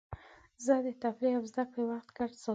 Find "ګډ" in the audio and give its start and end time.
2.17-2.31